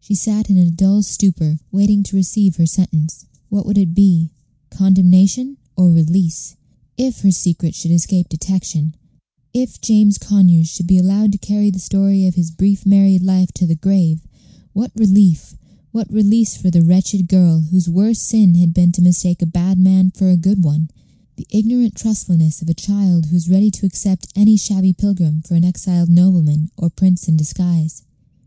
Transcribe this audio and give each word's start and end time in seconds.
She 0.00 0.14
sat 0.14 0.48
in 0.48 0.56
a 0.56 0.70
dull 0.70 1.02
stupor, 1.02 1.58
waiting 1.70 2.02
to 2.04 2.16
receive 2.16 2.56
her 2.56 2.64
sentence. 2.64 3.26
What 3.50 3.66
would 3.66 3.76
it 3.76 3.92
be? 3.92 4.30
Condemnation 4.70 5.58
or 5.76 5.92
release? 5.92 6.56
If 6.96 7.20
her 7.20 7.30
secret 7.30 7.74
should 7.74 7.90
escape 7.90 8.30
detection 8.30 8.94
if 9.52 9.78
James 9.82 10.16
Conyers 10.16 10.68
should 10.68 10.86
be 10.86 10.96
allowed 10.96 11.32
to 11.32 11.36
carry 11.38 11.68
the 11.70 11.78
story 11.80 12.26
of 12.26 12.34
his 12.34 12.50
brief 12.50 12.86
married 12.86 13.20
life 13.22 13.52
to 13.56 13.66
the 13.66 13.74
grave, 13.74 14.26
what 14.72 14.90
relief, 14.96 15.54
what 15.92 16.10
release 16.10 16.56
for 16.56 16.70
the 16.70 16.80
wretched 16.82 17.28
girl, 17.28 17.60
whose 17.60 17.90
worst 17.90 18.22
sin 18.22 18.54
had 18.54 18.72
been 18.72 18.90
to 18.92 19.02
mistake 19.02 19.42
a 19.42 19.46
bad 19.46 19.78
man 19.78 20.10
for 20.10 20.30
a 20.30 20.38
good 20.38 20.64
one 20.64 20.88
the 21.36 21.46
ignorant 21.50 21.94
trustfulness 21.94 22.62
of 22.62 22.70
a 22.70 22.80
child 22.88 23.26
who 23.26 23.36
is 23.36 23.50
ready 23.50 23.70
to 23.72 23.84
accept 23.84 24.32
any 24.34 24.56
shabby 24.56 24.94
pilgrim 24.94 25.42
for 25.42 25.56
an 25.56 25.64
exiled 25.64 26.08
nobleman 26.08 26.70
or 26.78 26.86
a 26.86 26.90
prince 26.90 27.28
in 27.28 27.36
disguise. 27.36 28.02